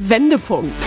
[0.00, 0.80] Wendepunkt.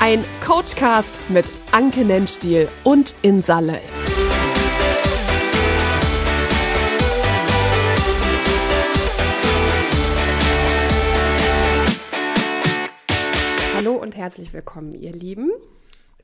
[0.00, 3.78] Ein Coachcast mit Anke Nennstiel und Insalle.
[13.74, 15.50] Hallo und herzlich willkommen, ihr Lieben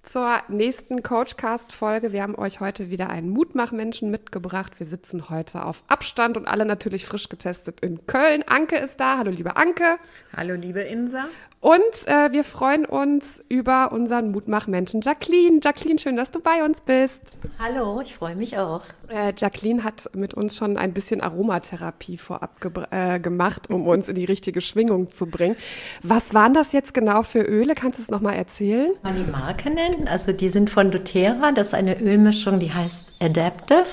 [0.06, 2.12] zur nächsten Coachcast-Folge.
[2.12, 4.78] Wir haben euch heute wieder einen Mutmachmenschen mitgebracht.
[4.78, 8.44] Wir sitzen heute auf Abstand und alle natürlich frisch getestet in Köln.
[8.46, 9.18] Anke ist da.
[9.18, 9.98] Hallo, liebe Anke.
[10.34, 11.26] Hallo, liebe Insa.
[11.66, 15.58] Und äh, wir freuen uns über unseren Mutmachmenschen Jacqueline.
[15.60, 17.22] Jacqueline, schön, dass du bei uns bist.
[17.58, 18.82] Hallo, ich freue mich auch.
[19.08, 22.52] Äh, Jacqueline hat mit uns schon ein bisschen Aromatherapie vorab
[22.92, 25.56] äh, gemacht, um uns in die richtige Schwingung zu bringen.
[26.04, 27.74] Was waren das jetzt genau für Öle?
[27.74, 28.92] Kannst du es nochmal erzählen?
[29.02, 30.06] Mal die Marke nennen.
[30.06, 31.50] Also die sind von doTERRA.
[31.50, 33.86] Das ist eine Ölmischung, die heißt Adaptive.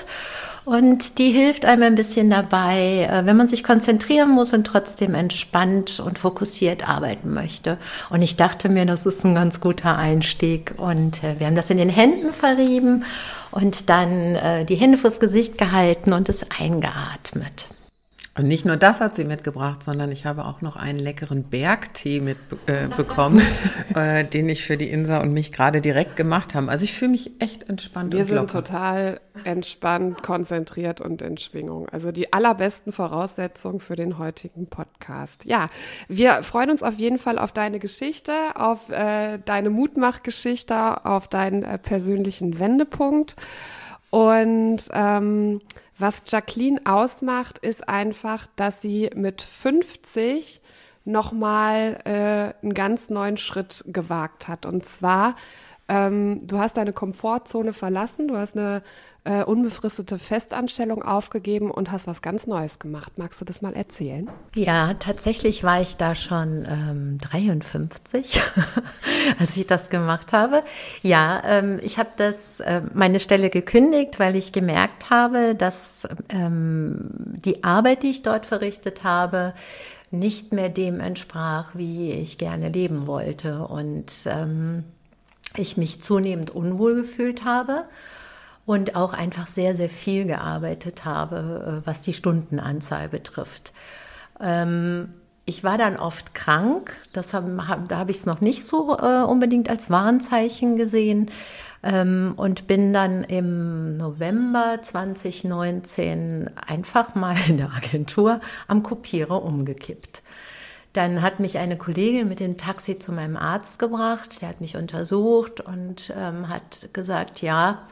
[0.64, 5.14] Und die hilft einem ein bisschen dabei, äh, wenn man sich konzentrieren muss und trotzdem
[5.14, 7.76] entspannt und fokussiert arbeiten möchte.
[8.08, 10.74] Und ich dachte mir, das ist ein ganz guter Einstieg.
[10.78, 13.04] Und äh, wir haben das in den Händen verrieben
[13.50, 17.66] und dann äh, die Hände vors Gesicht gehalten und es eingeatmet.
[18.36, 22.18] Und nicht nur das hat sie mitgebracht, sondern ich habe auch noch einen leckeren Bergtee
[22.18, 23.40] mitbekommen,
[23.94, 26.68] äh, äh, den ich für die Insa und mich gerade direkt gemacht haben.
[26.68, 31.88] Also ich fühle mich echt entspannt Wir und sind total entspannt, konzentriert und in Schwingung.
[31.90, 35.44] Also die allerbesten Voraussetzungen für den heutigen Podcast.
[35.44, 35.68] Ja,
[36.08, 41.62] wir freuen uns auf jeden Fall auf deine Geschichte, auf äh, deine Mutmachgeschichte, auf deinen
[41.62, 43.36] äh, persönlichen Wendepunkt.
[44.10, 45.60] Und ähm,
[45.98, 50.60] was Jacqueline ausmacht, ist einfach, dass sie mit 50
[51.04, 54.66] nochmal äh, einen ganz neuen Schritt gewagt hat.
[54.66, 55.36] Und zwar,
[55.88, 58.82] ähm, du hast deine Komfortzone verlassen, du hast eine
[59.24, 63.14] äh, unbefristete Festanstellung aufgegeben und hast was ganz Neues gemacht.
[63.16, 64.28] Magst du das mal erzählen?
[64.54, 68.42] Ja, tatsächlich war ich da schon ähm, 53,
[69.38, 70.62] als ich das gemacht habe.
[71.02, 77.08] Ja, ähm, ich habe das äh, meine Stelle gekündigt, weil ich gemerkt habe, dass ähm,
[77.12, 79.54] die Arbeit, die ich dort verrichtet habe,
[80.10, 84.84] nicht mehr dem entsprach, wie ich gerne leben wollte und ähm,
[85.56, 87.84] ich mich zunehmend unwohl gefühlt habe
[88.66, 93.72] und auch einfach sehr, sehr viel gearbeitet habe, äh, was die Stundenanzahl betrifft.
[94.40, 95.12] Ähm,
[95.46, 97.44] ich war dann oft krank, das hab,
[97.88, 101.30] da habe ich es noch nicht so äh, unbedingt als Warnzeichen gesehen
[101.82, 110.22] ähm, und bin dann im November 2019 einfach mal in der Agentur am Kopierer umgekippt.
[110.94, 114.76] Dann hat mich eine Kollegin mit dem Taxi zu meinem Arzt gebracht, der hat mich
[114.76, 117.82] untersucht und ähm, hat gesagt, ja,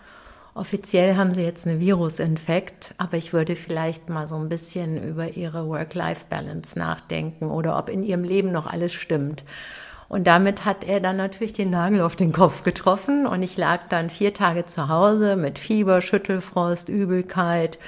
[0.54, 5.30] Offiziell haben sie jetzt einen Virusinfekt, aber ich würde vielleicht mal so ein bisschen über
[5.30, 9.44] ihre Work-Life-Balance nachdenken oder ob in ihrem Leben noch alles stimmt.
[10.10, 13.88] Und damit hat er dann natürlich den Nagel auf den Kopf getroffen und ich lag
[13.88, 17.78] dann vier Tage zu Hause mit Fieber, Schüttelfrost, Übelkeit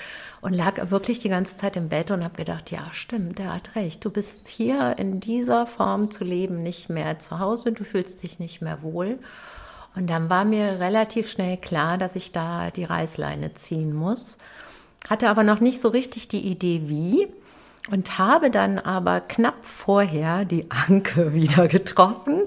[0.40, 3.76] und lag wirklich die ganze Zeit im Bett und habe gedacht, ja stimmt, der hat
[3.76, 8.22] recht, du bist hier in dieser Form zu leben nicht mehr zu Hause, du fühlst
[8.22, 9.18] dich nicht mehr wohl.
[9.96, 14.38] Und dann war mir relativ schnell klar, dass ich da die Reißleine ziehen muss.
[15.08, 17.28] Hatte aber noch nicht so richtig die Idee, wie.
[17.90, 22.44] Und habe dann aber knapp vorher die Anke wieder getroffen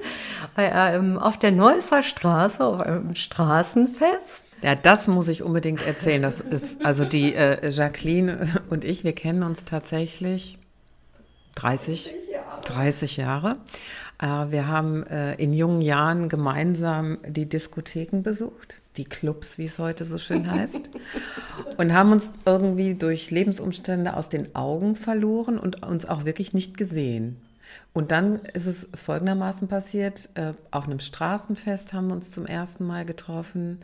[0.55, 4.45] einem, auf der Neusser Straße, auf einem Straßenfest.
[4.63, 6.21] Ja, das muss ich unbedingt erzählen.
[6.21, 10.57] Das ist also die äh, Jacqueline und ich, wir kennen uns tatsächlich
[11.55, 12.15] 30,
[12.65, 13.57] 30 Jahre.
[14.19, 19.79] Äh, wir haben äh, in jungen Jahren gemeinsam die Diskotheken besucht, die Clubs, wie es
[19.79, 20.89] heute so schön heißt,
[21.77, 26.77] und haben uns irgendwie durch Lebensumstände aus den Augen verloren und uns auch wirklich nicht
[26.77, 27.37] gesehen.
[27.91, 32.85] Und dann ist es folgendermaßen passiert, äh, auf einem Straßenfest haben wir uns zum ersten
[32.85, 33.79] Mal getroffen,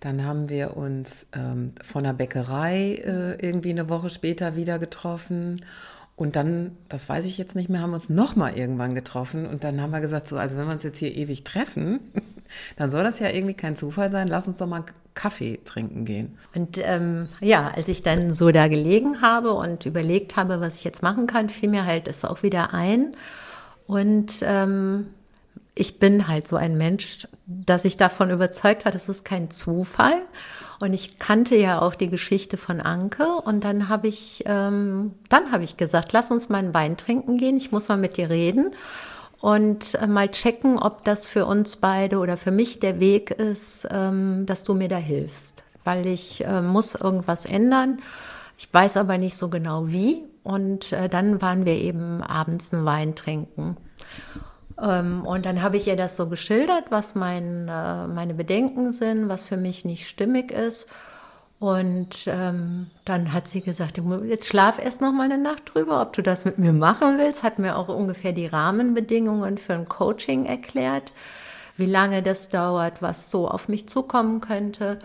[0.00, 5.56] dann haben wir uns ähm, von der Bäckerei irgendwie eine Woche später wieder getroffen
[6.14, 9.64] und dann, das weiß ich jetzt nicht mehr, haben wir uns nochmal irgendwann getroffen und
[9.64, 12.00] dann haben wir gesagt, so, also wenn wir uns jetzt hier ewig treffen,
[12.76, 16.38] dann soll das ja irgendwie kein Zufall sein, lass uns doch mal Kaffee trinken gehen.
[16.54, 20.84] Und ähm, ja, als ich dann so da gelegen habe und überlegt habe, was ich
[20.84, 23.10] jetzt machen kann, fiel mir halt das auch wieder ein.
[23.86, 25.08] Und ähm,
[25.74, 30.22] ich bin halt so ein Mensch, dass ich davon überzeugt war, das ist kein Zufall.
[30.80, 33.26] Und ich kannte ja auch die Geschichte von Anke.
[33.26, 37.38] Und dann habe ich, ähm, dann habe ich gesagt, lass uns mal einen Wein trinken
[37.38, 37.56] gehen.
[37.56, 38.74] Ich muss mal mit dir reden
[39.40, 43.88] und äh, mal checken, ob das für uns beide oder für mich der Weg ist,
[43.90, 45.64] ähm, dass du mir da hilfst.
[45.84, 48.00] Weil ich äh, muss irgendwas ändern.
[48.56, 50.24] Ich weiß aber nicht so genau wie.
[50.44, 53.76] und äh, dann waren wir eben abends einen Wein trinken.
[54.80, 59.28] Ähm, und dann habe ich ihr das so geschildert, was mein, äh, meine Bedenken sind,
[59.28, 60.88] was für mich nicht stimmig ist.
[61.58, 66.12] Und ähm, dann hat sie gesagt, jetzt schlaf erst noch mal eine Nacht drüber, ob
[66.12, 67.44] du das mit mir machen willst.
[67.44, 71.12] Hat mir auch ungefähr die Rahmenbedingungen für ein Coaching erklärt,
[71.76, 74.98] wie lange das dauert, was so auf mich zukommen könnte.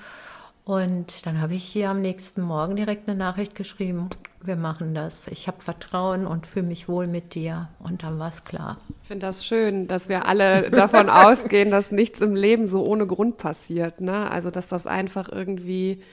[0.68, 4.10] Und dann habe ich hier am nächsten Morgen direkt eine Nachricht geschrieben,
[4.42, 5.28] wir machen das.
[5.28, 7.70] Ich habe Vertrauen und fühle mich wohl mit dir.
[7.80, 8.78] Und dann war es klar.
[9.02, 13.08] Ich finde das schön, dass wir alle davon ausgehen, dass nichts im Leben so ohne
[13.08, 14.02] Grund passiert.
[14.02, 14.30] Ne?
[14.30, 16.04] Also, dass das einfach irgendwie,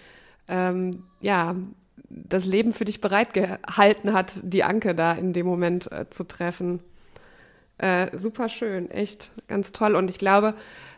[0.46, 1.56] ähm, ja,
[2.08, 6.78] das Leben für dich bereitgehalten hat, die Anke da in dem Moment äh, zu treffen.
[7.78, 9.96] Äh, super schön, echt ganz toll.
[9.96, 10.54] Und ich glaube,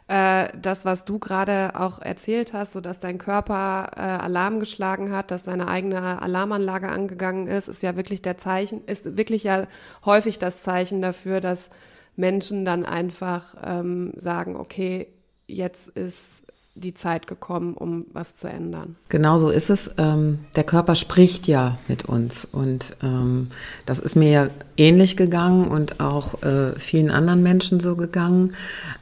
[0.08, 5.11] äh, das, was du gerade auch erzählt hast, so dass dein Körper äh, Alarm geschlagen
[5.11, 9.67] hat, dass deine eigene Alarmanlage angegangen ist, ist ja wirklich der Zeichen, ist wirklich ja
[10.05, 11.70] häufig das Zeichen dafür, dass
[12.14, 15.08] Menschen dann einfach ähm, sagen, okay,
[15.47, 16.45] jetzt ist
[16.76, 18.96] die Zeit gekommen, um was zu ändern.
[19.08, 19.90] Genau so ist es.
[19.99, 23.49] Ähm, der Körper spricht ja mit uns und ähm,
[23.87, 28.55] das ist mir ja ähnlich gegangen und auch äh, vielen anderen Menschen so gegangen.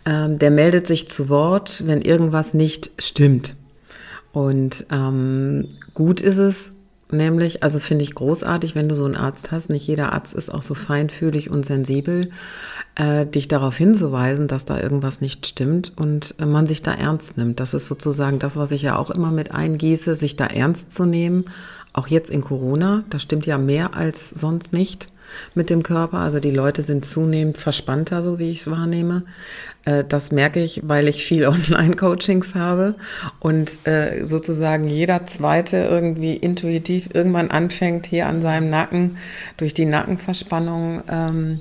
[0.07, 3.57] Ähm, der meldet sich zu Wort, wenn irgendwas nicht stimmt.
[4.33, 6.74] Und ähm, gut ist es,
[7.11, 9.69] Nämlich, also finde ich großartig, wenn du so einen Arzt hast.
[9.71, 12.31] Nicht jeder Arzt ist auch so feinfühlig und sensibel,
[12.95, 17.37] äh, dich darauf hinzuweisen, dass da irgendwas nicht stimmt und äh, man sich da ernst
[17.37, 17.61] nimmt.
[17.61, 21.05] Das ist sozusagen das, was ich ja auch immer mit eingieße, sich da ernst zu
[21.05, 21.45] nehmen.
[21.93, 25.09] Auch jetzt in Corona, das stimmt ja mehr als sonst nicht
[25.55, 26.19] mit dem Körper.
[26.19, 29.23] Also die Leute sind zunehmend verspannter, so wie ich es wahrnehme.
[29.85, 32.95] Äh, das merke ich, weil ich viel Online-Coachings habe
[33.41, 39.19] und äh, sozusagen jeder zweite irgendwie intuitiv irgendwann anfängt, hier an seinem Nacken
[39.57, 41.03] durch die Nackenverspannung.
[41.09, 41.61] Ähm,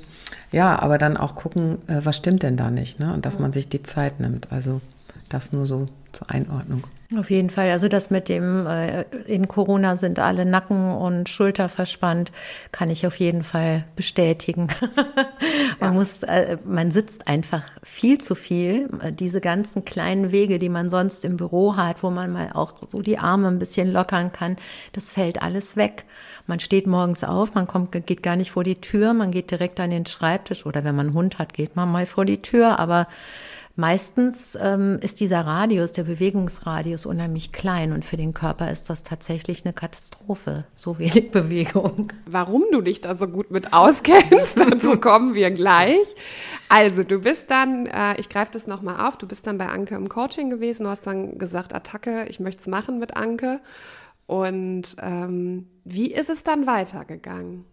[0.52, 3.12] ja, aber dann auch gucken, äh, was stimmt denn da nicht, ne?
[3.12, 4.52] Und dass man sich die Zeit nimmt.
[4.52, 4.80] Also
[5.28, 6.84] das nur so zur Einordnung.
[7.18, 7.70] Auf jeden Fall.
[7.70, 12.32] Also das mit dem, äh, in Corona sind alle Nacken und Schulter verspannt,
[12.72, 14.68] kann ich auf jeden Fall bestätigen.
[15.80, 15.92] man ja.
[15.92, 18.88] muss, äh, man sitzt einfach viel zu viel.
[19.12, 23.00] Diese ganzen kleinen Wege, die man sonst im Büro hat, wo man mal auch so
[23.00, 24.56] die Arme ein bisschen lockern kann,
[24.92, 26.04] das fällt alles weg.
[26.46, 29.80] Man steht morgens auf, man kommt, geht gar nicht vor die Tür, man geht direkt
[29.80, 32.78] an den Schreibtisch oder wenn man einen Hund hat, geht man mal vor die Tür,
[32.78, 33.06] aber
[33.76, 39.02] Meistens ähm, ist dieser Radius, der Bewegungsradius unheimlich klein und für den Körper ist das
[39.02, 42.12] tatsächlich eine Katastrophe, so wenig Bewegung.
[42.24, 46.14] Warum du dich da so gut mit auskennst, dazu kommen wir gleich.
[46.68, 49.96] Also du bist dann, äh, ich greife das nochmal auf, du bist dann bei Anke
[49.96, 53.60] im Coaching gewesen, du hast dann gesagt, Attacke, ich möchte es machen mit Anke.
[54.26, 57.64] Und ähm, wie ist es dann weitergegangen?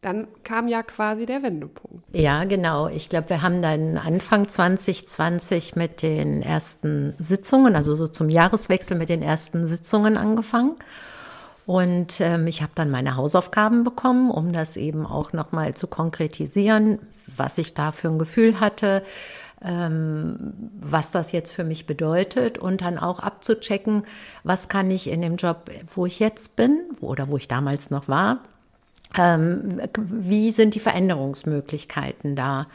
[0.00, 2.04] Dann kam ja quasi der Wendepunkt.
[2.12, 2.88] Ja, genau.
[2.88, 8.96] Ich glaube, wir haben dann Anfang 2020 mit den ersten Sitzungen, also so zum Jahreswechsel
[8.96, 10.76] mit den ersten Sitzungen angefangen.
[11.66, 16.98] Und ähm, ich habe dann meine Hausaufgaben bekommen, um das eben auch nochmal zu konkretisieren,
[17.36, 19.02] was ich da für ein Gefühl hatte,
[19.62, 24.04] ähm, was das jetzt für mich bedeutet und dann auch abzuchecken,
[24.44, 28.08] was kann ich in dem Job, wo ich jetzt bin oder wo ich damals noch
[28.08, 28.44] war,
[29.18, 32.66] ähm, wie sind die Veränderungsmöglichkeiten da?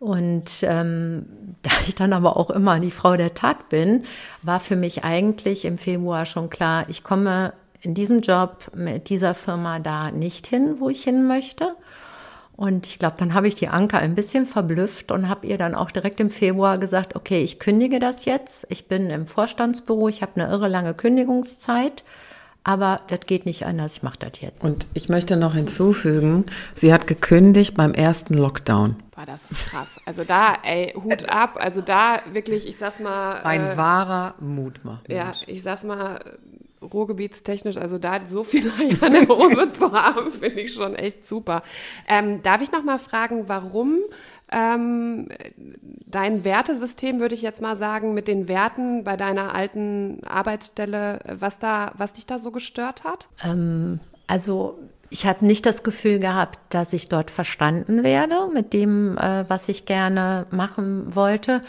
[0.00, 1.26] Und ähm,
[1.62, 4.04] da ich dann aber auch immer die Frau der Tat bin,
[4.42, 9.34] war für mich eigentlich im Februar schon klar, ich komme in diesem Job mit dieser
[9.34, 11.76] Firma da nicht hin, wo ich hin möchte.
[12.56, 15.76] Und ich glaube, dann habe ich die Anker ein bisschen verblüfft und habe ihr dann
[15.76, 18.66] auch direkt im Februar gesagt, okay, ich kündige das jetzt.
[18.68, 22.02] Ich bin im Vorstandsbüro, ich habe eine irre lange Kündigungszeit.
[22.64, 24.62] Aber das geht nicht anders, ich mache das jetzt.
[24.62, 28.96] Und ich möchte noch hinzufügen, sie hat gekündigt beim ersten Lockdown.
[29.14, 29.98] Boah, das ist krass.
[30.04, 31.56] Also da, ey, Hut ab.
[31.58, 33.40] Also da wirklich, ich sag's mal.
[33.42, 35.10] Ein äh, wahrer Mutmacher.
[35.10, 36.20] Ja, ich sag's mal,
[36.80, 41.62] Ruhrgebietstechnisch, also da so viel in der Hose zu haben, finde ich schon echt super.
[42.06, 43.98] Ähm, darf ich noch mal fragen, warum
[44.50, 45.28] ähm,
[46.06, 51.58] dein Wertesystem, würde ich jetzt mal sagen, mit den Werten bei deiner alten Arbeitsstelle, was,
[51.58, 53.28] da, was dich da so gestört hat?
[53.44, 54.78] Ähm, also
[55.10, 59.68] ich habe nicht das Gefühl gehabt, dass ich dort verstanden werde mit dem, äh, was
[59.68, 61.62] ich gerne machen wollte.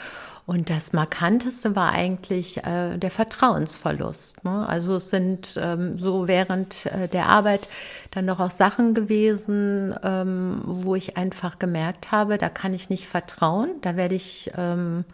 [0.50, 4.44] Und das Markanteste war eigentlich äh, der Vertrauensverlust.
[4.44, 4.68] Ne?
[4.68, 7.70] Also es sind ähm, so während äh, der Arbeit
[8.10, 13.06] dann noch auch Sachen gewesen, ähm, wo ich einfach gemerkt habe, da kann ich nicht
[13.06, 15.06] vertrauen, da werde ich, ähm,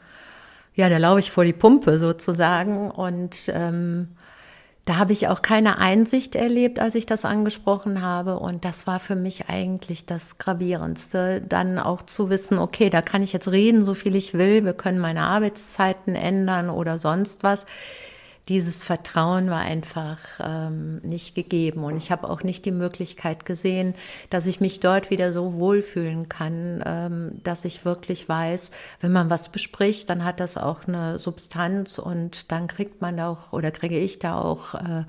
[0.74, 4.16] ja, da laufe ich vor die Pumpe sozusagen und ähm,
[4.86, 8.40] da habe ich auch keine Einsicht erlebt, als ich das angesprochen habe.
[8.40, 13.24] Und das war für mich eigentlich das Gravierendste, dann auch zu wissen, okay, da kann
[13.24, 17.66] ich jetzt reden, so viel ich will, wir können meine Arbeitszeiten ändern oder sonst was
[18.48, 21.84] dieses Vertrauen war einfach ähm, nicht gegeben.
[21.84, 23.96] Und ich habe auch nicht die Möglichkeit gesehen,
[24.30, 29.30] dass ich mich dort wieder so wohlfühlen kann, ähm, dass ich wirklich weiß, wenn man
[29.30, 33.98] was bespricht, dann hat das auch eine Substanz und dann kriegt man auch oder kriege
[33.98, 35.06] ich da auch äh,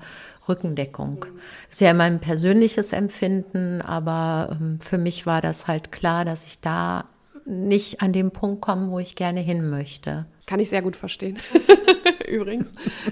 [0.49, 1.25] Rückendeckung.
[1.69, 6.45] Das ist ja mein persönliches Empfinden, aber ähm, für mich war das halt klar, dass
[6.45, 7.05] ich da
[7.45, 10.25] nicht an den Punkt komme, wo ich gerne hin möchte.
[10.47, 11.37] Kann ich sehr gut verstehen.
[12.31, 12.67] Übrigens.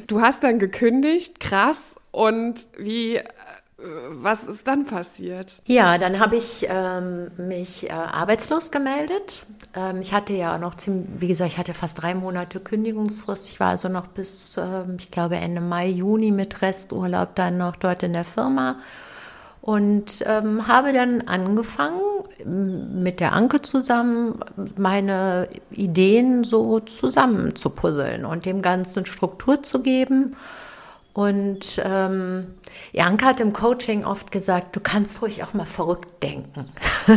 [0.08, 1.78] Du hast dann gekündigt, krass.
[2.12, 3.24] Und wie, äh,
[4.10, 5.56] was ist dann passiert?
[5.66, 9.46] Ja, dann habe ich ähm, mich äh, arbeitslos gemeldet.
[9.76, 13.50] Ähm, ich hatte ja noch ziemlich, wie gesagt, ich hatte fast drei Monate Kündigungsfrist.
[13.50, 17.76] Ich war also noch bis, ähm, ich glaube, Ende Mai, Juni mit Resturlaub dann noch
[17.76, 18.80] dort in der Firma
[19.66, 22.00] und ähm, habe dann angefangen,
[22.46, 24.40] mit der Anke zusammen
[24.78, 30.36] meine Ideen so zusammen zu puzzeln und dem Ganzen Struktur zu geben.
[31.14, 32.46] Und ähm,
[32.92, 36.70] ja, Anke hat im Coaching oft gesagt, du kannst ruhig auch mal verrückt denken.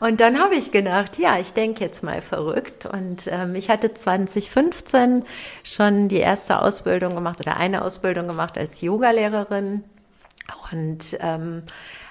[0.00, 2.86] Und dann habe ich gedacht, ja, ich denke jetzt mal verrückt.
[2.86, 5.24] Und ähm, ich hatte 2015
[5.64, 9.82] schon die erste Ausbildung gemacht oder eine Ausbildung gemacht als Yogalehrerin
[10.72, 11.62] und ähm,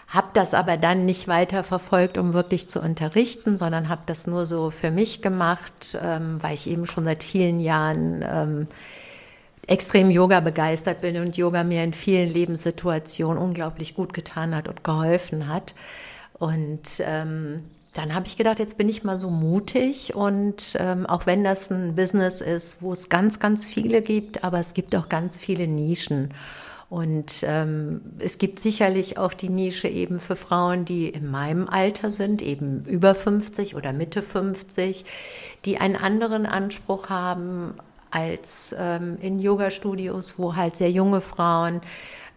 [0.07, 4.45] habe das aber dann nicht weiter verfolgt, um wirklich zu unterrichten, sondern habe das nur
[4.45, 8.67] so für mich gemacht, ähm, weil ich eben schon seit vielen Jahren ähm,
[9.67, 14.83] extrem Yoga begeistert bin und Yoga mir in vielen Lebenssituationen unglaublich gut getan hat und
[14.83, 15.75] geholfen hat.
[16.39, 21.25] Und ähm, dann habe ich gedacht, jetzt bin ich mal so mutig und ähm, auch
[21.25, 25.09] wenn das ein Business ist, wo es ganz, ganz viele gibt, aber es gibt auch
[25.09, 26.33] ganz viele Nischen.
[26.89, 32.11] Und ähm, es gibt sicherlich auch die Nische eben für Frauen, die in meinem Alter
[32.13, 35.03] sind, eben über 50 oder Mitte 50,
[35.65, 37.73] die einen anderen Anspruch haben
[38.09, 41.81] als ähm, in Yoga-Studios, wo halt sehr junge Frauen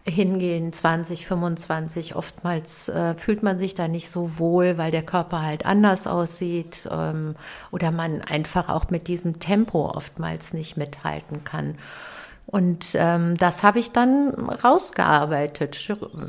[0.05, 2.15] hingehen, 20, 25.
[2.15, 6.89] Oftmals äh, fühlt man sich da nicht so wohl, weil der Körper halt anders aussieht
[6.91, 7.35] ähm,
[7.71, 11.77] oder man einfach auch mit diesem Tempo oftmals nicht mithalten kann.
[12.45, 15.75] Und ähm, das habe ich dann rausgearbeitet,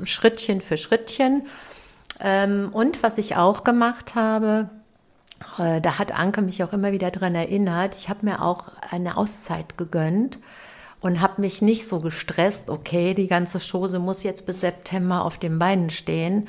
[0.05, 1.47] Schrittchen für Schrittchen.
[2.21, 4.71] Ähm, und was ich auch gemacht habe,
[5.59, 9.17] äh, da hat Anke mich auch immer wieder daran erinnert, ich habe mir auch eine
[9.17, 10.39] Auszeit gegönnt
[11.01, 15.39] und habe mich nicht so gestresst, okay, die ganze Chose muss jetzt bis September auf
[15.39, 16.49] den Beinen stehen,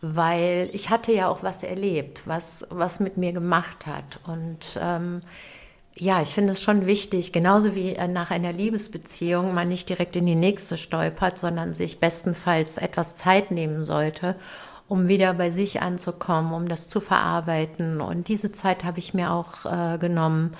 [0.00, 4.18] weil ich hatte ja auch was erlebt, was, was mit mir gemacht hat.
[4.26, 5.22] Und ähm,
[5.96, 10.16] ja, ich finde es schon wichtig, genauso wie äh, nach einer Liebesbeziehung man nicht direkt
[10.16, 14.34] in die nächste stolpert, sondern sich bestenfalls etwas Zeit nehmen sollte,
[14.88, 18.00] um wieder bei sich anzukommen, um das zu verarbeiten.
[18.00, 20.56] Und diese Zeit habe ich mir auch äh, genommen.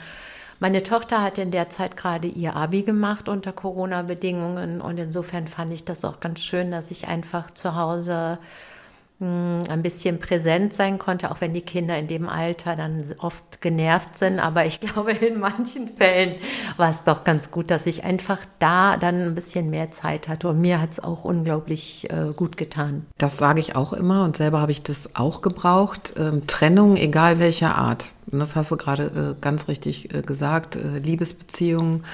[0.60, 5.72] Meine Tochter hat in der Zeit gerade ihr Abi gemacht unter Corona-Bedingungen und insofern fand
[5.72, 8.73] ich das auch ganz schön, dass ich einfach zu Hause hm,
[9.20, 14.18] ein bisschen präsent sein konnte, auch wenn die Kinder in dem Alter dann oft genervt
[14.18, 14.40] sind.
[14.40, 16.34] Aber ich glaube, in manchen Fällen
[16.76, 20.48] war es doch ganz gut, dass ich einfach da dann ein bisschen mehr Zeit hatte.
[20.48, 23.06] Und mir hat es auch unglaublich äh, gut getan.
[23.18, 26.14] Das sage ich auch immer und selber habe ich das auch gebraucht.
[26.16, 28.10] Ähm, Trennung, egal welcher Art.
[28.30, 32.04] Und das hast du gerade äh, ganz richtig äh, gesagt, äh, Liebesbeziehungen,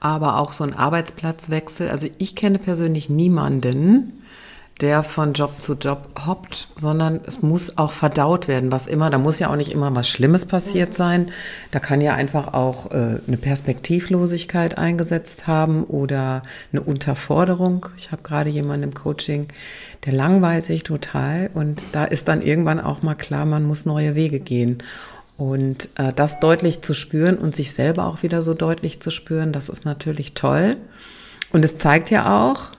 [0.00, 1.88] aber auch so ein Arbeitsplatzwechsel.
[1.88, 4.19] Also ich kenne persönlich niemanden,
[4.80, 9.10] der von Job zu Job hoppt, sondern es muss auch verdaut werden, was immer.
[9.10, 11.30] Da muss ja auch nicht immer was Schlimmes passiert sein.
[11.70, 17.86] Da kann ja einfach auch äh, eine Perspektivlosigkeit eingesetzt haben oder eine Unterforderung.
[17.96, 19.48] Ich habe gerade jemanden im Coaching,
[20.06, 24.14] der langweilt sich total und da ist dann irgendwann auch mal klar, man muss neue
[24.14, 24.78] Wege gehen.
[25.36, 29.52] Und äh, das deutlich zu spüren und sich selber auch wieder so deutlich zu spüren,
[29.52, 30.76] das ist natürlich toll.
[31.52, 32.72] Und es zeigt ja auch,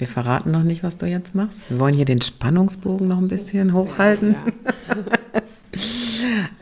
[0.00, 1.70] wir verraten noch nicht, was du jetzt machst.
[1.70, 4.34] Wir wollen hier den Spannungsbogen noch ein bisschen hochhalten.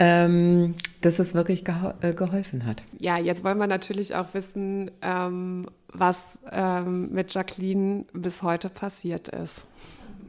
[0.00, 2.82] Ähm, dass es wirklich geho äh, geholfen hat.
[2.98, 6.20] Ja, jetzt wollen wir natürlich auch wissen, ähm, was
[6.52, 9.64] ähm, mit Jacqueline bis heute passiert ist.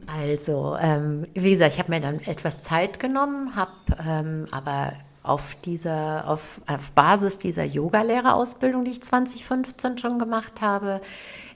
[0.06, 3.70] Also, ähm, wie gesagt, ich habe mir dann etwas Zeit genommen, habe
[4.04, 11.00] ähm, aber auf dieser, auf, auf Basis dieser Yogalehrerausbildung, die ich 2015 schon gemacht habe,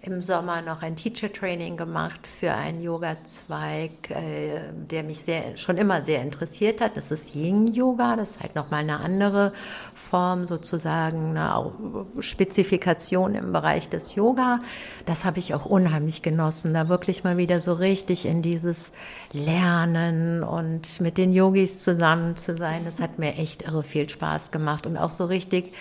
[0.07, 5.79] im Sommer noch ein Teacher Training gemacht für einen Yoga-Zweig, äh, der mich sehr, schon
[5.79, 6.99] immer sehr interessiert hat.
[6.99, 8.17] Das ist Yin Yoga.
[8.17, 9.53] Das ist halt nochmal eine andere
[9.95, 11.73] Form, sozusagen eine
[12.21, 14.61] Spezifikation im Bereich des Yoga.
[15.07, 18.93] Das habe ich auch unheimlich genossen, da wirklich mal wieder so richtig in dieses
[19.33, 22.83] Lernen und mit den Yogis zusammen zu sein.
[22.85, 25.73] Das hat mir echt irre viel Spaß gemacht und auch so richtig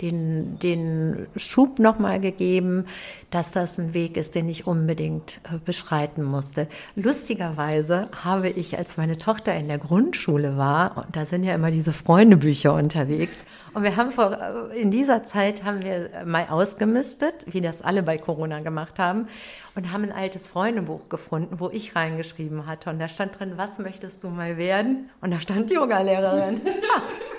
[0.00, 2.86] den, den Schub nochmal gegeben,
[3.30, 6.66] dass das ein Weg ist, den ich unbedingt äh, beschreiten musste.
[6.96, 11.70] Lustigerweise habe ich, als meine Tochter in der Grundschule war, und da sind ja immer
[11.70, 14.36] diese Freundebücher unterwegs, und wir haben vor,
[14.72, 19.28] äh, in dieser Zeit haben wir mal ausgemistet, wie das alle bei Corona gemacht haben,
[19.74, 22.90] und haben ein altes Freundebuch gefunden, wo ich reingeschrieben hatte.
[22.90, 25.10] Und da stand drin, was möchtest du mal werden?
[25.20, 26.60] Und da stand Yogalehrerin.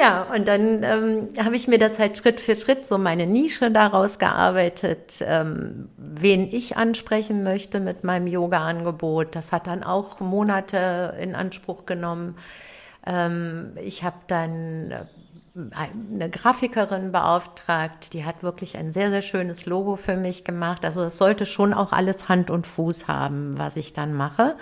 [0.00, 3.70] Ja, und dann ähm, habe ich mir das halt Schritt für Schritt so meine Nische
[3.70, 9.36] daraus gearbeitet, ähm, wen ich ansprechen möchte mit meinem Yoga-Angebot.
[9.36, 12.36] Das hat dann auch Monate in Anspruch genommen.
[13.06, 15.04] Ähm, ich habe dann äh,
[16.14, 20.86] eine Grafikerin beauftragt, die hat wirklich ein sehr, sehr schönes Logo für mich gemacht.
[20.86, 24.56] Also es sollte schon auch alles Hand und Fuß haben, was ich dann mache.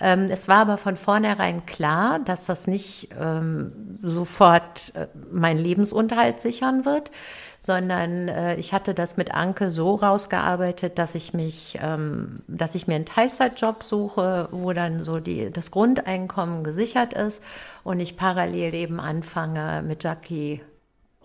[0.00, 6.40] Ähm, es war aber von vornherein klar, dass das nicht ähm, sofort äh, meinen Lebensunterhalt
[6.40, 7.12] sichern wird,
[7.60, 12.86] sondern äh, ich hatte das mit Anke so rausgearbeitet, dass ich mich, ähm, dass ich
[12.86, 17.42] mir einen Teilzeitjob suche, wo dann so die, das Grundeinkommen gesichert ist
[17.84, 20.60] und ich parallel eben anfange mit Jackie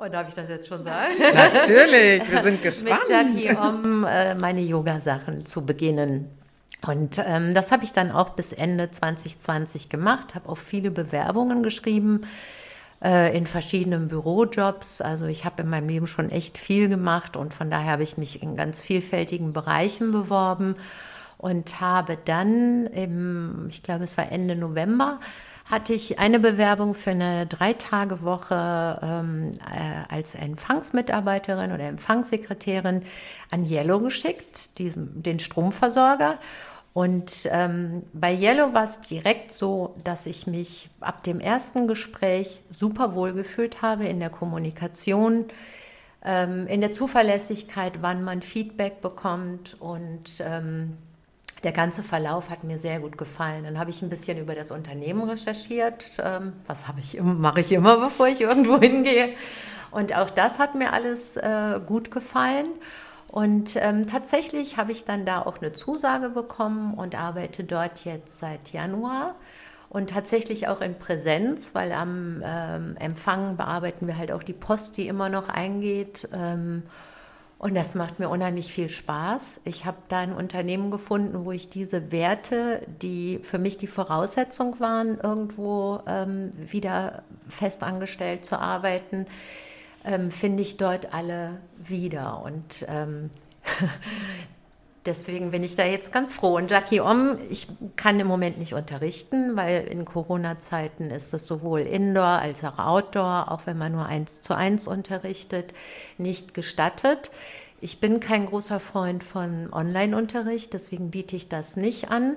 [0.02, 1.12] Oh, darf ich das jetzt schon sagen?
[1.20, 3.02] Natürlich, wir sind gespannt.
[3.10, 6.39] Mit Jackie, um äh, meine Yoga-Sachen zu beginnen.
[6.86, 11.62] Und ähm, das habe ich dann auch bis Ende 2020 gemacht, habe auch viele Bewerbungen
[11.62, 12.22] geschrieben
[13.04, 15.02] äh, in verschiedenen Bürojobs.
[15.02, 18.18] Also ich habe in meinem Leben schon echt viel gemacht und von daher habe ich
[18.18, 20.76] mich in ganz vielfältigen Bereichen beworben
[21.38, 25.20] und habe dann im, ich glaube es war Ende November,
[25.70, 33.04] hatte ich eine Bewerbung für eine Drei-Tage-Woche ähm, äh, als Empfangsmitarbeiterin oder Empfangssekretärin
[33.52, 36.40] an Yellow geschickt, diesem, den Stromversorger.
[36.94, 42.62] Und ähm, bei Yellow war es direkt so, dass ich mich ab dem ersten Gespräch
[42.72, 45.46] super wohl gefühlt habe in der Kommunikation,
[46.26, 50.98] ähm, in der Zuverlässigkeit, wann man Feedback bekommt und ähm,
[51.64, 53.64] der ganze Verlauf hat mir sehr gut gefallen.
[53.64, 56.18] Dann habe ich ein bisschen über das Unternehmen recherchiert.
[56.24, 59.34] Ähm, was habe ich mache ich immer, bevor ich irgendwo hingehe.
[59.92, 62.68] Und auch das hat mir alles äh, gut gefallen.
[63.28, 68.40] Und ähm, tatsächlich habe ich dann da auch eine Zusage bekommen und arbeite dort jetzt
[68.40, 69.36] seit Januar.
[69.90, 74.98] Und tatsächlich auch in Präsenz, weil am ähm, Empfang bearbeiten wir halt auch die Post,
[74.98, 76.30] die immer noch eingeht.
[77.60, 79.60] Und das macht mir unheimlich viel Spaß.
[79.66, 84.80] Ich habe da ein Unternehmen gefunden, wo ich diese Werte, die für mich die Voraussetzung
[84.80, 89.28] waren, irgendwo ähm, wieder festangestellt zu arbeiten,
[90.06, 92.42] ähm, finde ich dort alle wieder.
[92.44, 93.30] Und ähm,
[95.06, 96.56] deswegen bin ich da jetzt ganz froh.
[96.58, 101.82] Und Jackie Om, ich kann im Moment nicht unterrichten, weil in Corona-Zeiten ist es sowohl
[101.82, 105.74] Indoor als auch Outdoor, auch wenn man nur eins zu eins unterrichtet,
[106.18, 107.32] nicht gestattet.
[107.82, 112.36] Ich bin kein großer Freund von Online-Unterricht, deswegen biete ich das nicht an.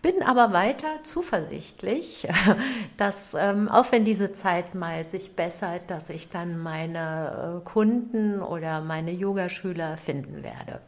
[0.00, 2.26] Bin aber weiter zuversichtlich,
[2.96, 8.40] dass ähm, auch wenn diese Zeit mal sich bessert, dass ich dann meine äh, Kunden
[8.40, 10.80] oder meine Yogaschüler finden werde.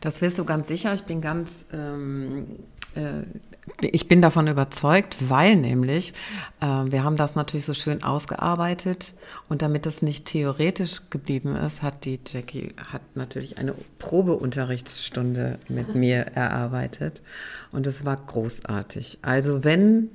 [0.00, 0.94] Das wirst du ganz sicher.
[0.94, 2.46] Ich bin ganz ähm,
[2.94, 3.22] äh,
[3.80, 6.12] ich bin davon überzeugt, weil nämlich
[6.60, 9.14] äh, wir haben das natürlich so schön ausgearbeitet
[9.48, 15.94] und damit das nicht theoretisch geblieben ist, hat die Jackie hat natürlich eine Probeunterrichtsstunde mit
[15.94, 17.22] mir erarbeitet
[17.70, 19.18] und es war großartig.
[19.22, 20.10] Also wenn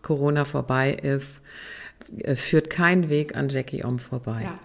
[0.00, 1.40] Corona vorbei ist,
[2.18, 4.42] äh, führt kein Weg an Jackie Om vorbei.
[4.44, 4.58] Ja.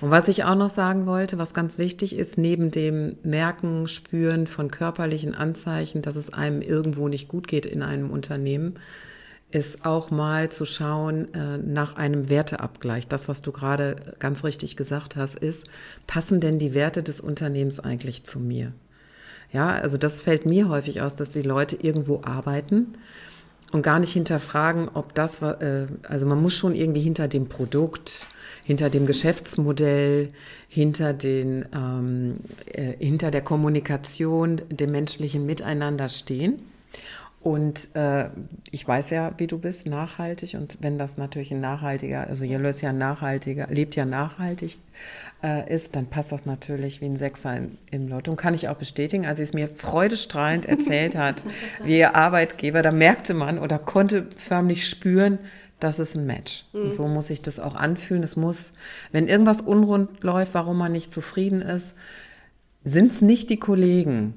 [0.00, 4.46] Und was ich auch noch sagen wollte, was ganz wichtig ist, neben dem Merken, Spüren
[4.46, 8.74] von körperlichen Anzeichen, dass es einem irgendwo nicht gut geht in einem Unternehmen,
[9.50, 13.08] ist auch mal zu schauen äh, nach einem Werteabgleich.
[13.08, 15.66] Das, was du gerade ganz richtig gesagt hast, ist,
[16.06, 18.72] passen denn die Werte des Unternehmens eigentlich zu mir?
[19.52, 22.94] Ja, also das fällt mir häufig aus, dass die Leute irgendwo arbeiten
[23.72, 28.26] und gar nicht hinterfragen, ob das, äh, also man muss schon irgendwie hinter dem Produkt,
[28.64, 30.32] hinter dem Geschäftsmodell,
[30.68, 36.60] hinter, den, ähm, äh, hinter der Kommunikation, dem menschlichen Miteinander stehen.
[37.42, 38.28] Und äh,
[38.70, 40.54] ich weiß ja, wie du bist, nachhaltig.
[40.54, 44.78] Und wenn das natürlich ein nachhaltiger, also ist ja nachhaltiger, lebt ja nachhaltig
[45.42, 48.30] äh, ist, dann passt das natürlich wie ein Sechser in, im Lotto.
[48.30, 51.42] Und kann ich auch bestätigen, als sie es mir freudestrahlend erzählt hat,
[51.84, 55.38] wie ihr Arbeitgeber, da merkte man oder konnte förmlich spüren,
[55.78, 56.66] das ist ein Match.
[56.74, 56.82] Mhm.
[56.82, 58.22] Und so muss sich das auch anfühlen.
[58.22, 58.74] Es muss,
[59.12, 61.94] wenn irgendwas unrund läuft, warum man nicht zufrieden ist,
[62.84, 64.34] sind es nicht die Kollegen,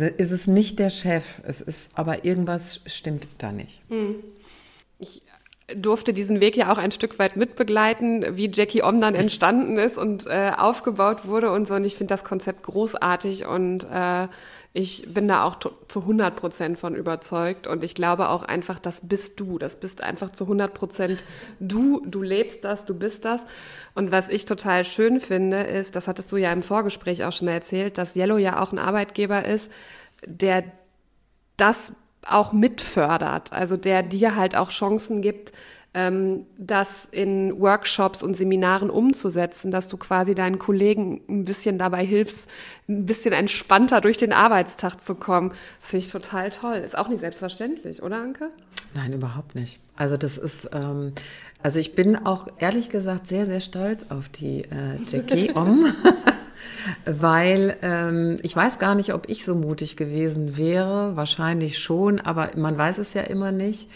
[0.00, 3.80] ist es nicht der Chef, es ist aber irgendwas stimmt da nicht.
[3.90, 4.16] Mhm.
[4.98, 5.22] Ich
[5.76, 9.98] durfte diesen Weg ja auch ein Stück weit mitbegleiten, wie Jackie Om dann entstanden ist
[9.98, 11.74] und äh, aufgebaut wurde und so.
[11.74, 14.28] Und ich finde das Konzept großartig und äh,
[14.74, 19.06] ich bin da auch zu 100 Prozent von überzeugt und ich glaube auch einfach, das
[19.06, 19.58] bist du.
[19.58, 21.24] Das bist einfach zu 100 Prozent
[21.60, 22.00] du.
[22.06, 23.42] Du lebst das, du bist das.
[23.94, 27.48] Und was ich total schön finde, ist, das hattest du ja im Vorgespräch auch schon
[27.48, 29.70] erzählt, dass Yellow ja auch ein Arbeitgeber ist,
[30.26, 30.64] der
[31.58, 31.92] das
[32.26, 35.52] auch mitfördert, also der dir halt auch Chancen gibt,
[35.94, 42.04] ähm, das in Workshops und Seminaren umzusetzen, dass du quasi deinen Kollegen ein bisschen dabei
[42.04, 42.48] hilfst,
[42.88, 45.52] ein bisschen entspannter durch den Arbeitstag zu kommen.
[45.80, 46.76] Das finde ich total toll.
[46.76, 48.50] Ist auch nicht selbstverständlich, oder Anke?
[48.94, 49.80] Nein, überhaupt nicht.
[49.96, 51.12] Also das ist, ähm,
[51.62, 55.86] also ich bin auch ehrlich gesagt sehr, sehr stolz auf die äh, Jackie Om.
[57.04, 61.16] weil ähm, ich weiß gar nicht, ob ich so mutig gewesen wäre.
[61.16, 63.88] Wahrscheinlich schon, aber man weiß es ja immer nicht.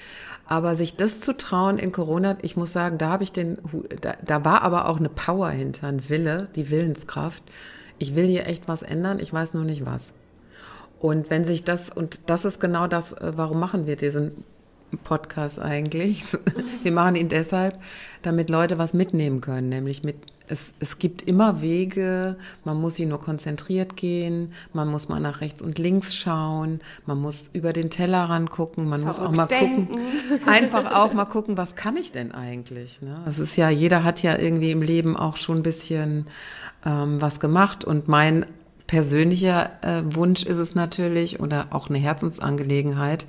[0.48, 3.58] Aber sich das zu trauen in Corona, ich muss sagen, da habe ich den,
[4.00, 7.42] da, da war aber auch eine Power hinter, ein Wille, die Willenskraft.
[7.98, 10.12] Ich will hier echt was ändern, ich weiß nur nicht was.
[11.00, 14.44] Und wenn sich das, und das ist genau das, äh, warum machen wir diesen
[15.02, 16.24] Podcast eigentlich?
[16.84, 17.78] Wir machen ihn deshalb,
[18.22, 20.16] damit Leute was mitnehmen können, nämlich mit
[20.48, 25.40] es, es gibt immer Wege, man muss sie nur konzentriert gehen, man muss mal nach
[25.40, 29.46] rechts und links schauen, man muss über den Tellerrand gucken, man Verrückt muss auch mal
[29.46, 29.88] denken.
[29.88, 30.04] gucken,
[30.46, 33.02] einfach auch mal gucken, was kann ich denn eigentlich?
[33.02, 33.22] Ne?
[33.26, 36.26] Es ist ja, jeder hat ja irgendwie im Leben auch schon ein bisschen
[36.84, 38.46] ähm, was gemacht und mein
[38.86, 43.26] persönlicher äh, Wunsch ist es natürlich oder auch eine Herzensangelegenheit,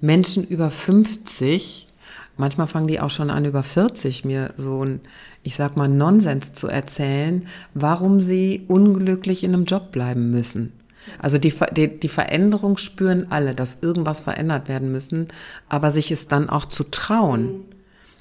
[0.00, 1.88] Menschen über 50,
[2.36, 5.00] manchmal fangen die auch schon an über 40, mir so ein
[5.42, 10.72] ich sag mal, Nonsens zu erzählen, warum sie unglücklich in einem Job bleiben müssen.
[11.18, 15.26] Also die, die, die Veränderung spüren alle, dass irgendwas verändert werden müssen,
[15.68, 17.64] aber sich es dann auch zu trauen.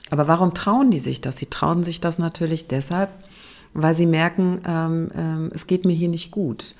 [0.10, 1.38] Aber warum trauen die sich das?
[1.38, 3.12] Sie trauen sich das natürlich deshalb,
[3.74, 6.74] weil sie merken, ähm, ähm, es geht mir hier nicht gut.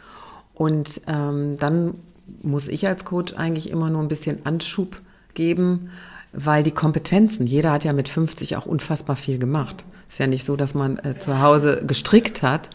[0.56, 1.94] Und ähm, dann
[2.42, 5.00] muss ich als Coach eigentlich immer nur ein bisschen Anschub
[5.36, 5.92] geben,
[6.34, 9.84] weil die Kompetenzen, jeder hat ja mit 50 auch unfassbar viel gemacht.
[10.08, 12.70] Ist ja nicht so, dass man äh, zu Hause gestrickt hat.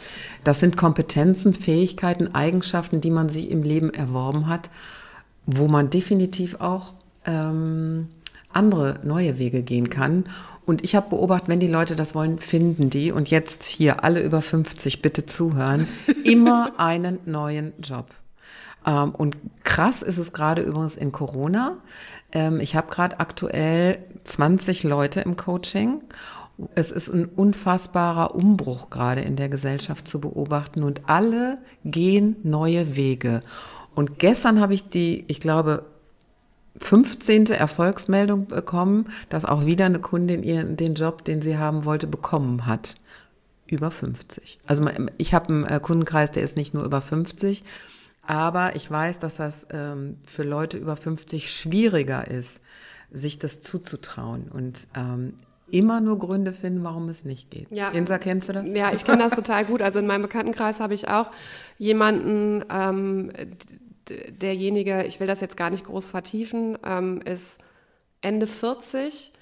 [0.44, 4.70] Das sind Kompetenzen, Fähigkeiten, Eigenschaften, die man sich im Leben erworben hat,
[5.44, 6.94] wo man definitiv auch
[7.26, 8.08] ähm,
[8.52, 10.24] andere neue Wege gehen kann.
[10.64, 14.22] Und ich habe beobachtet, wenn die Leute das wollen, finden die, und jetzt hier alle
[14.22, 15.86] über 50 bitte zuhören,
[16.24, 18.06] immer einen neuen Job.
[18.86, 21.76] Ähm, und krass ist es gerade übrigens in Corona.
[22.32, 26.02] Ähm, ich habe gerade aktuell 20 Leute im Coaching
[26.74, 32.96] es ist ein unfassbarer Umbruch gerade in der Gesellschaft zu beobachten und alle gehen neue
[32.96, 33.42] Wege.
[33.94, 35.84] Und gestern habe ich die, ich glaube,
[36.78, 37.46] 15.
[37.46, 42.66] Erfolgsmeldung bekommen, dass auch wieder eine Kundin ihren, den Job, den sie haben wollte, bekommen
[42.66, 42.96] hat.
[43.66, 44.58] Über 50.
[44.66, 44.84] Also
[45.18, 47.64] ich habe einen äh, Kundenkreis, der ist nicht nur über 50,
[48.26, 52.60] aber ich weiß, dass das ähm, für Leute über 50 schwieriger ist,
[53.10, 54.48] sich das zuzutrauen.
[54.48, 55.34] Und ähm,
[55.70, 57.68] immer nur Gründe finden, warum es nicht geht.
[57.70, 57.90] Ja.
[57.90, 58.68] Insa, kennst du das?
[58.70, 59.82] Ja, ich kenne das total gut.
[59.82, 61.30] Also in meinem Bekanntenkreis habe ich auch
[61.78, 63.32] jemanden, ähm,
[64.08, 67.58] derjenige, ich will das jetzt gar nicht groß vertiefen, ähm, ist
[68.20, 69.32] Ende 40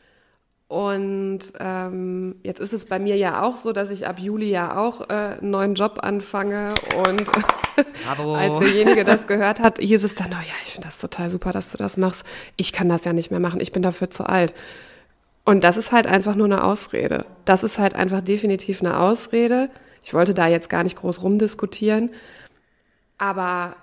[0.74, 4.76] und ähm, jetzt ist es bei mir ja auch so, dass ich ab Juli ja
[4.76, 6.74] auch äh, einen neuen Job anfange.
[7.06, 7.22] Und
[8.18, 11.52] als derjenige das gehört hat, hieß es dann, oh ja, ich finde das total super,
[11.52, 12.24] dass du das machst.
[12.56, 14.52] Ich kann das ja nicht mehr machen, ich bin dafür zu alt.
[15.44, 17.24] Und das ist halt einfach nur eine Ausrede.
[17.44, 19.70] Das ist halt einfach definitiv eine Ausrede.
[20.02, 22.10] Ich wollte da jetzt gar nicht groß rumdiskutieren.
[23.16, 23.76] Aber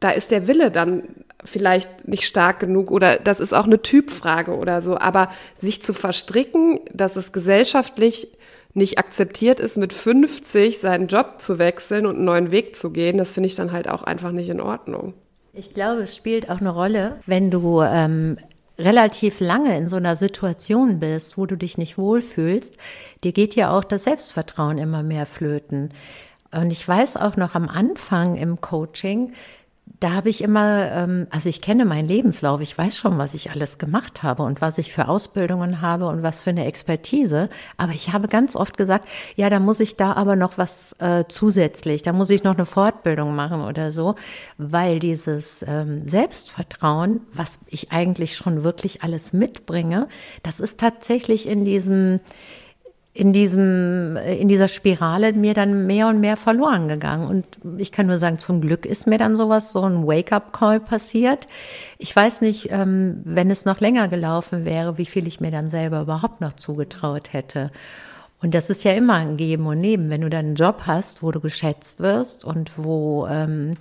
[0.00, 1.04] da ist der Wille dann
[1.44, 4.98] vielleicht nicht stark genug oder das ist auch eine Typfrage oder so.
[4.98, 8.28] Aber sich zu verstricken, dass es gesellschaftlich
[8.74, 13.18] nicht akzeptiert ist, mit 50 seinen Job zu wechseln und einen neuen Weg zu gehen,
[13.18, 15.14] das finde ich dann halt auch einfach nicht in Ordnung.
[15.52, 18.36] Ich glaube, es spielt auch eine Rolle, wenn du ähm,
[18.78, 22.76] relativ lange in so einer Situation bist, wo du dich nicht wohlfühlst,
[23.24, 25.90] dir geht ja auch das Selbstvertrauen immer mehr flöten.
[26.52, 29.32] Und ich weiß auch noch am Anfang im Coaching,
[29.98, 33.50] da habe ich immer, ähm, also ich kenne meinen Lebenslauf, ich weiß schon, was ich
[33.50, 37.48] alles gemacht habe und was ich für Ausbildungen habe und was für eine Expertise.
[37.76, 41.24] Aber ich habe ganz oft gesagt, ja, da muss ich da aber noch was äh,
[41.28, 44.14] zusätzlich, da muss ich noch eine Fortbildung machen oder so,
[44.58, 50.08] weil dieses ähm, Selbstvertrauen, was ich eigentlich schon wirklich alles mitbringe,
[50.42, 52.20] das ist tatsächlich in diesem
[53.20, 57.28] in diesem, in dieser Spirale mir dann mehr und mehr verloren gegangen.
[57.28, 57.44] Und
[57.76, 61.46] ich kann nur sagen, zum Glück ist mir dann sowas, so ein Wake-up-Call passiert.
[61.98, 65.68] Ich weiß nicht, ähm, wenn es noch länger gelaufen wäre, wie viel ich mir dann
[65.68, 67.70] selber überhaupt noch zugetraut hätte.
[68.40, 70.08] Und das ist ja immer ein Geben und Nehmen.
[70.08, 73.76] Wenn du dann einen Job hast, wo du geschätzt wirst und wo, ähm,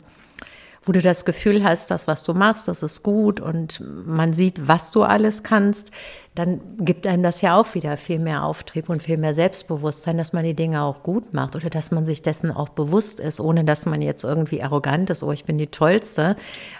[0.89, 4.67] wo du das Gefühl hast, das, was du machst, das ist gut und man sieht,
[4.67, 5.91] was du alles kannst,
[6.33, 10.33] dann gibt einem das ja auch wieder viel mehr Auftrieb und viel mehr Selbstbewusstsein, dass
[10.33, 13.65] man die Dinge auch gut macht oder dass man sich dessen auch bewusst ist, ohne
[13.65, 16.35] dass man jetzt irgendwie arrogant ist, oh, ich bin die Tollste,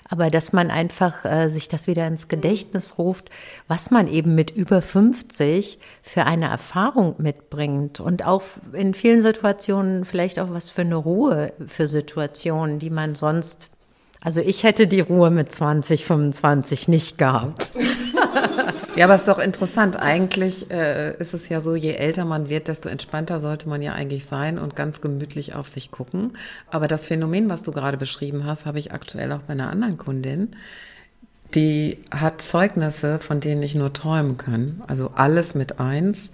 [0.10, 3.30] aber dass man einfach äh, sich das wieder ins Gedächtnis ruft,
[3.68, 8.42] was man eben mit über 50 für eine Erfahrung mitbringt und auch
[8.74, 13.70] in vielen Situationen vielleicht auch was für eine Ruhe für Situationen, die man sonst
[14.22, 17.72] also ich hätte die Ruhe mit 20, 25 nicht gehabt.
[18.96, 19.96] ja, aber es ist doch interessant.
[19.98, 23.94] Eigentlich äh, ist es ja so, je älter man wird, desto entspannter sollte man ja
[23.94, 26.34] eigentlich sein und ganz gemütlich auf sich gucken.
[26.70, 29.98] Aber das Phänomen, was du gerade beschrieben hast, habe ich aktuell auch bei einer anderen
[29.98, 30.56] Kundin.
[31.56, 34.84] Die hat Zeugnisse, von denen ich nur träumen kann.
[34.86, 36.32] Also alles mit eins,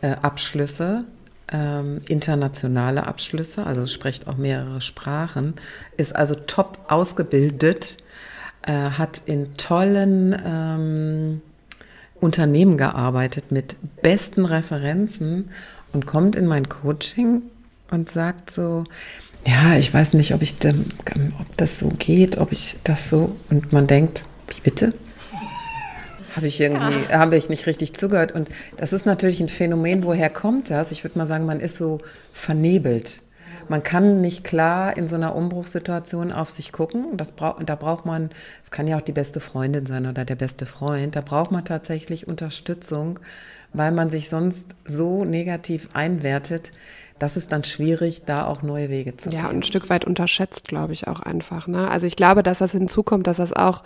[0.00, 1.04] äh, Abschlüsse,
[1.52, 5.54] ähm, internationale Abschlüsse, also spricht auch mehrere Sprachen,
[5.96, 7.98] ist also top ausgebildet,
[8.62, 11.42] äh, hat in tollen ähm,
[12.20, 15.50] Unternehmen gearbeitet mit besten Referenzen
[15.92, 17.42] und kommt in mein Coaching
[17.90, 18.84] und sagt so,
[19.46, 23.72] ja, ich weiß nicht, ob ich, ob das so geht, ob ich das so, und
[23.72, 24.94] man denkt, wie bitte?
[26.34, 27.18] Habe ich irgendwie, ja.
[27.18, 28.32] habe ich nicht richtig zugehört.
[28.32, 30.90] Und das ist natürlich ein Phänomen, woher kommt das?
[30.90, 32.00] Ich würde mal sagen, man ist so
[32.32, 33.20] vernebelt.
[33.68, 37.16] Man kann nicht klar in so einer Umbruchssituation auf sich gucken.
[37.16, 38.30] Das brauch, da braucht man,
[38.62, 41.64] es kann ja auch die beste Freundin sein oder der beste Freund, da braucht man
[41.64, 43.20] tatsächlich Unterstützung,
[43.72, 46.72] weil man sich sonst so negativ einwertet,
[47.18, 49.38] das ist dann schwierig, da auch neue Wege zu gehen.
[49.38, 51.66] Ja, und ein Stück weit unterschätzt, glaube ich, auch einfach.
[51.68, 51.88] Ne?
[51.88, 53.84] Also ich glaube, dass das hinzukommt, dass das auch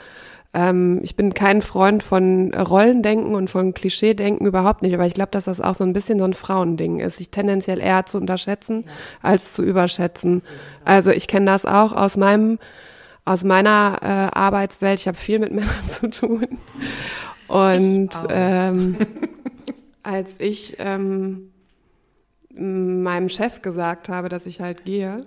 [0.55, 5.31] ähm, ich bin kein Freund von Rollendenken und von Klischeedenken überhaupt nicht, aber ich glaube,
[5.31, 8.85] dass das auch so ein bisschen so ein Frauending ist, sich tendenziell eher zu unterschätzen
[9.23, 10.43] als zu überschätzen.
[10.85, 12.59] Also ich kenne das auch aus meinem
[13.25, 15.01] aus meiner äh, Arbeitswelt.
[15.01, 16.59] Ich habe viel mit Männern zu tun.
[17.47, 18.97] Und ähm,
[20.03, 21.53] als ich ähm,
[22.55, 25.21] meinem Chef gesagt habe, dass ich halt gehe,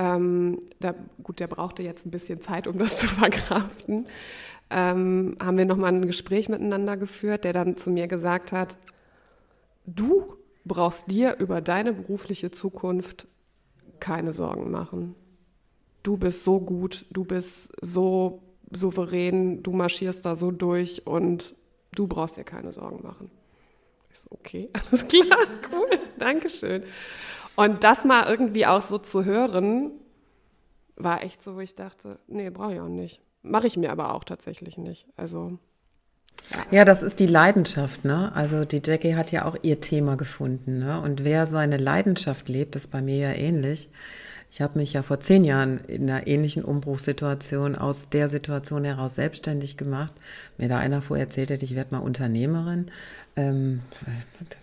[0.00, 4.06] ähm, da, gut, der brauchte jetzt ein bisschen Zeit, um das zu verkraften.
[4.70, 8.78] Ähm, haben wir nochmal ein Gespräch miteinander geführt, der dann zu mir gesagt hat,
[9.84, 13.26] du brauchst dir über deine berufliche Zukunft
[13.98, 15.14] keine Sorgen machen.
[16.02, 21.54] Du bist so gut, du bist so souverän, du marschierst da so durch und
[21.92, 23.30] du brauchst dir keine Sorgen machen.
[24.10, 26.84] Ich so, okay, alles klar, cool, Dankeschön.
[27.56, 29.92] Und das mal irgendwie auch so zu hören,
[30.96, 33.20] war echt so, wo ich dachte, nee, brauche ich auch nicht.
[33.42, 35.06] Mache ich mir aber auch tatsächlich nicht.
[35.16, 35.58] Also.
[36.70, 36.84] Ja.
[36.84, 38.32] das ist die Leidenschaft, ne?
[38.34, 41.00] Also die Jackie hat ja auch ihr Thema gefunden, ne?
[41.00, 43.90] Und wer seine Leidenschaft lebt, ist bei mir ja ähnlich.
[44.52, 49.14] Ich habe mich ja vor zehn Jahren in einer ähnlichen Umbruchssituation aus der Situation heraus
[49.14, 50.12] selbstständig gemacht.
[50.58, 52.86] Mir da einer vorher erzählt hätte, ich werde mal Unternehmerin,
[53.36, 53.82] ähm,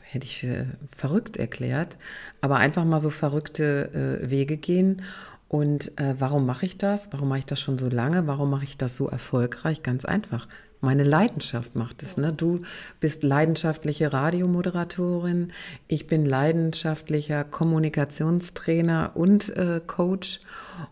[0.01, 1.95] hätte ich für verrückt erklärt.
[2.41, 5.03] Aber einfach mal so verrückte äh, Wege gehen.
[5.47, 7.13] Und äh, warum mache ich das?
[7.13, 8.27] Warum mache ich das schon so lange?
[8.27, 9.83] Warum mache ich das so erfolgreich?
[9.83, 10.49] Ganz einfach,
[10.81, 12.17] meine Leidenschaft macht es.
[12.17, 12.33] Ne?
[12.33, 12.61] Du
[12.99, 15.51] bist leidenschaftliche Radiomoderatorin,
[15.87, 20.39] ich bin leidenschaftlicher Kommunikationstrainer und äh, Coach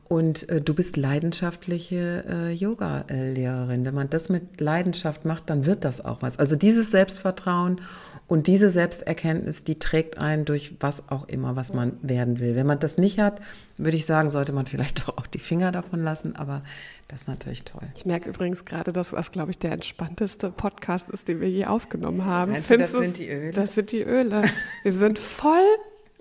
[0.07, 3.85] und äh, du bist leidenschaftliche äh, Yoga-Lehrerin.
[3.85, 6.39] Wenn man das mit Leidenschaft macht, dann wird das auch was.
[6.39, 7.79] Also dieses Selbstvertrauen
[8.27, 12.55] und diese Selbsterkenntnis, die trägt einen durch was auch immer, was man werden will.
[12.55, 13.39] Wenn man das nicht hat,
[13.77, 16.63] würde ich sagen, sollte man vielleicht doch auch die Finger davon lassen, aber
[17.07, 17.87] das ist natürlich toll.
[17.95, 21.65] Ich merke übrigens gerade, dass das, glaube ich, der entspannteste Podcast ist, den wir je
[21.65, 22.53] aufgenommen haben.
[22.53, 23.51] Meinst du, das sind die Öle?
[23.51, 24.43] Das sind die Öle.
[24.83, 25.63] Wir sind voll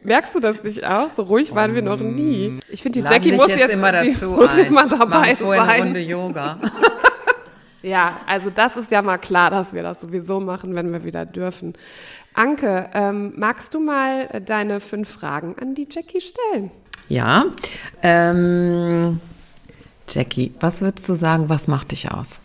[0.05, 1.09] Merkst du das nicht auch?
[1.09, 2.61] So ruhig waren wir noch nie.
[2.69, 4.67] Ich finde, die Jackie muss jetzt, jetzt immer dazu muss ein.
[4.67, 5.61] immer dabei sein.
[5.61, 6.61] eine Runde Yoga.
[7.83, 11.25] ja, also das ist ja mal klar, dass wir das sowieso machen, wenn wir wieder
[11.25, 11.73] dürfen.
[12.35, 16.71] Anke, ähm, magst du mal deine fünf Fragen an die Jackie stellen?
[17.09, 17.47] Ja.
[18.03, 19.21] Ähm,
[20.09, 22.39] Jackie, was würdest du sagen, was macht dich aus?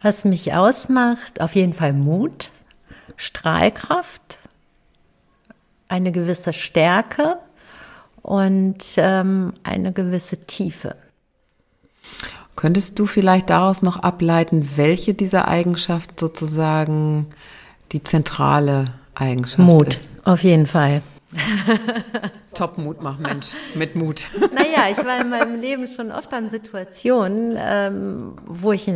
[0.00, 2.50] Was mich ausmacht, auf jeden Fall Mut,
[3.16, 4.38] Strahlkraft,
[5.88, 7.36] eine gewisse Stärke
[8.22, 10.96] und ähm, eine gewisse Tiefe.
[12.56, 17.26] Könntest du vielleicht daraus noch ableiten, welche dieser Eigenschaften sozusagen
[17.92, 20.02] die zentrale Eigenschaft Mut, ist?
[20.24, 21.02] auf jeden Fall.
[22.54, 24.26] Top Mut mach Mensch, mit Mut.
[24.52, 28.90] Naja, ich war in meinem Leben schon oft an Situationen, ähm, wo ich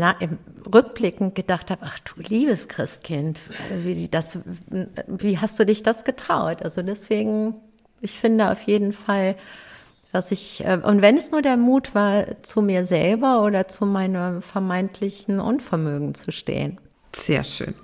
[0.73, 3.38] rückblickend gedacht habe, ach du liebes Christkind,
[3.75, 4.38] wie, das,
[5.07, 6.62] wie hast du dich das getraut?
[6.62, 7.55] Also deswegen,
[8.01, 9.37] ich finde auf jeden Fall,
[10.12, 13.87] dass ich, äh, und wenn es nur der Mut war, zu mir selber oder zu
[13.87, 16.81] meinem vermeintlichen Unvermögen zu stehen.
[17.14, 17.75] Sehr schön.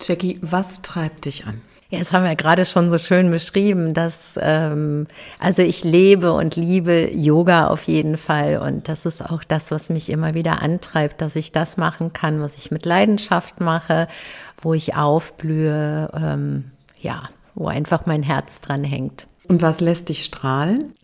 [0.00, 1.60] Jackie, was treibt dich an?
[1.92, 5.06] Ja, das haben wir gerade schon so schön beschrieben, dass ähm,
[5.38, 9.90] also ich lebe und liebe Yoga auf jeden Fall und das ist auch das, was
[9.90, 14.08] mich immer wieder antreibt, dass ich das machen kann, was ich mit Leidenschaft mache,
[14.62, 19.26] wo ich aufblühe, ähm, ja, wo einfach mein Herz dran hängt.
[19.48, 20.94] Und was lässt dich strahlen?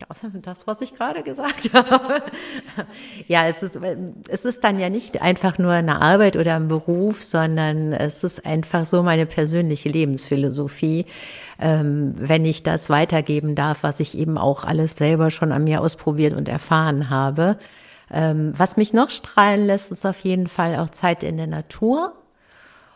[0.41, 2.23] Das, was ich gerade gesagt habe.
[3.27, 3.79] ja, es ist,
[4.29, 8.45] es ist dann ja nicht einfach nur eine Arbeit oder ein Beruf, sondern es ist
[8.45, 11.05] einfach so meine persönliche Lebensphilosophie.
[11.59, 15.81] Ähm, wenn ich das weitergeben darf, was ich eben auch alles selber schon an mir
[15.81, 17.57] ausprobiert und erfahren habe.
[18.11, 22.13] Ähm, was mich noch strahlen lässt, ist auf jeden Fall auch Zeit in der Natur.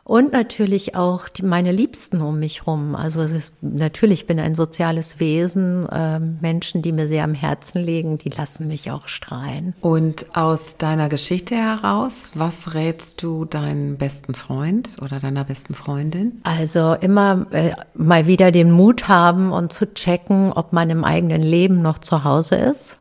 [0.06, 2.94] Und natürlich auch die, meine Liebsten um mich rum.
[2.94, 5.88] Also es ist, natürlich bin ein soziales Wesen.
[5.88, 9.74] Äh, Menschen, die mir sehr am Herzen liegen, die lassen mich auch strahlen.
[9.80, 16.42] Und aus deiner Geschichte heraus, was rätst du deinem besten Freund oder deiner besten Freundin?
[16.44, 21.42] Also immer äh, mal wieder den Mut haben und zu checken, ob man im eigenen
[21.42, 23.00] Leben noch zu Hause ist.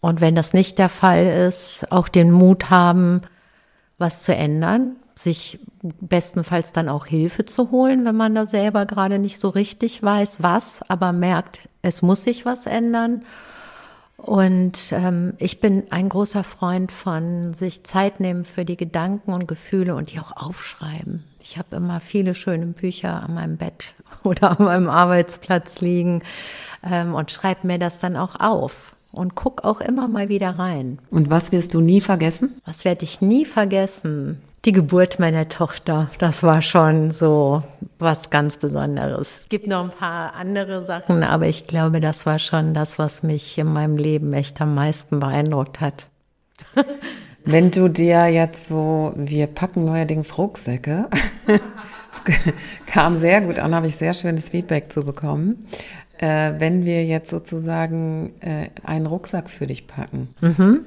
[0.00, 3.20] Und wenn das nicht der Fall ist, auch den Mut haben,
[3.98, 9.18] was zu ändern sich bestenfalls dann auch Hilfe zu holen, wenn man da selber gerade
[9.18, 13.22] nicht so richtig weiß, was, aber merkt, es muss sich was ändern.
[14.16, 19.48] Und ähm, ich bin ein großer Freund von sich Zeit nehmen für die Gedanken und
[19.48, 21.24] Gefühle und die auch aufschreiben.
[21.40, 26.22] Ich habe immer viele schöne Bücher an meinem Bett oder an meinem Arbeitsplatz liegen
[26.84, 30.98] ähm, und schreibe mir das dann auch auf und guck auch immer mal wieder rein.
[31.10, 32.60] Und was wirst du nie vergessen?
[32.66, 34.42] Was werde ich nie vergessen?
[34.64, 37.62] Die Geburt meiner Tochter, das war schon so
[37.98, 39.40] was ganz Besonderes.
[39.40, 43.22] Es gibt noch ein paar andere Sachen, aber ich glaube, das war schon das, was
[43.22, 46.08] mich in meinem Leben echt am meisten beeindruckt hat.
[47.44, 51.08] Wenn du dir jetzt so, wir packen neuerdings Rucksäcke,
[51.46, 52.22] es
[52.86, 55.66] kam sehr gut an, habe ich sehr schönes Feedback zu bekommen.
[56.18, 60.34] Äh, wenn wir jetzt sozusagen äh, einen Rucksack für dich packen.
[60.42, 60.84] Mhm.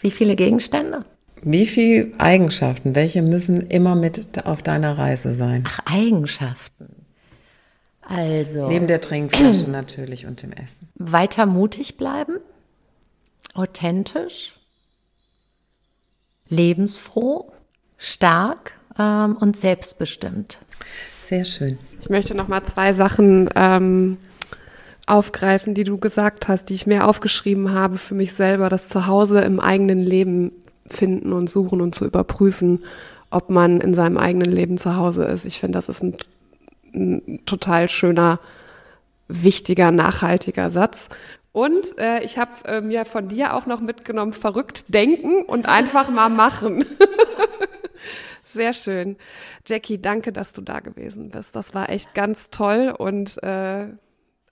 [0.00, 1.04] Wie viele Gegenstände?
[1.46, 5.64] Wie viele Eigenschaften, welche müssen immer mit auf deiner Reise sein?
[5.66, 6.88] Ach, Eigenschaften.
[8.00, 8.68] Also.
[8.68, 10.88] Neben der Trinkflasche natürlich und dem Essen.
[10.94, 12.38] Weiter mutig bleiben,
[13.52, 14.54] authentisch,
[16.48, 17.52] lebensfroh,
[17.98, 20.60] stark ähm, und selbstbestimmt.
[21.20, 21.78] Sehr schön.
[22.00, 24.16] Ich möchte noch mal zwei Sachen ähm,
[25.06, 29.40] aufgreifen, die du gesagt hast, die ich mir aufgeschrieben habe für mich selber, das Zuhause
[29.42, 30.52] im eigenen Leben
[30.86, 32.84] finden und suchen und zu überprüfen,
[33.30, 35.44] ob man in seinem eigenen Leben zu Hause ist.
[35.44, 36.16] Ich finde, das ist ein,
[36.94, 38.38] ein, total schöner,
[39.28, 41.08] wichtiger, nachhaltiger Satz.
[41.52, 46.10] Und äh, ich habe äh, mir von dir auch noch mitgenommen, verrückt denken und einfach
[46.10, 46.84] mal machen.
[48.44, 49.16] Sehr schön.
[49.66, 51.56] Jackie, danke, dass du da gewesen bist.
[51.56, 53.86] Das war echt ganz toll und äh,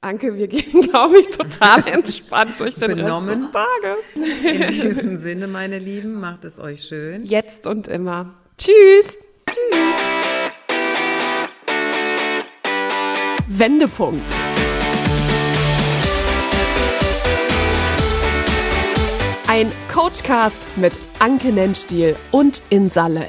[0.02, 3.28] Anke, wir gehen, glaube ich, total entspannt durch den Benommen.
[3.28, 4.70] Rest des Tages.
[4.72, 7.24] In diesem Sinne, meine Lieben, macht es euch schön.
[7.24, 8.34] Jetzt und immer.
[8.58, 9.16] Tschüss.
[9.48, 9.96] Tschüss.
[13.46, 14.30] Wendepunkt.
[19.46, 23.28] Ein Coachcast mit Anke Nennstiel und Insalle.